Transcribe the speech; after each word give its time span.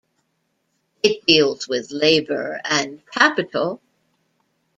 It 1.03 1.27
deals 1.27 1.67
with 1.67 1.91
labour, 1.91 2.59
and 2.65 3.05
capital. 3.11 3.79